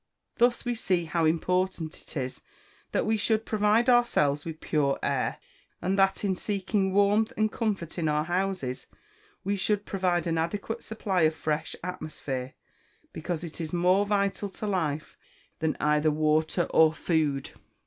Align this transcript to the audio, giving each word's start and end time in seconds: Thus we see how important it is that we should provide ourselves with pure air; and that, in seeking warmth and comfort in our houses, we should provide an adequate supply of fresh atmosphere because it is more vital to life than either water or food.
Thus 0.37 0.65
we 0.65 0.73
see 0.73 1.05
how 1.05 1.25
important 1.25 1.95
it 2.01 2.17
is 2.17 2.41
that 2.91 3.05
we 3.05 3.17
should 3.17 3.45
provide 3.45 3.87
ourselves 3.87 4.45
with 4.45 4.59
pure 4.59 4.97
air; 5.03 5.37
and 5.79 5.95
that, 5.95 6.25
in 6.25 6.35
seeking 6.35 6.91
warmth 6.91 7.31
and 7.37 7.51
comfort 7.51 7.99
in 7.99 8.09
our 8.09 8.23
houses, 8.23 8.87
we 9.43 9.55
should 9.55 9.85
provide 9.85 10.25
an 10.25 10.39
adequate 10.39 10.81
supply 10.81 11.21
of 11.21 11.35
fresh 11.35 11.75
atmosphere 11.83 12.55
because 13.13 13.43
it 13.43 13.61
is 13.61 13.73
more 13.73 14.07
vital 14.07 14.49
to 14.49 14.65
life 14.65 15.19
than 15.59 15.77
either 15.79 16.09
water 16.09 16.63
or 16.71 16.93
food. 16.95 17.51